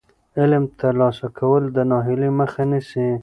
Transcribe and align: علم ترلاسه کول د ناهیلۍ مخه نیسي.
علم 0.39 0.63
ترلاسه 0.79 1.27
کول 1.37 1.63
د 1.75 1.77
ناهیلۍ 1.91 2.29
مخه 2.39 2.63
نیسي. 2.69 3.05